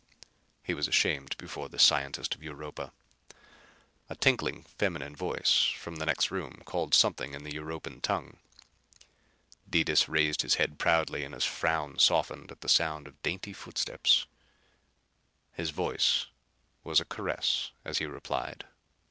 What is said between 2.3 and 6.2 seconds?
of Europa. A tinkling feminine voice from the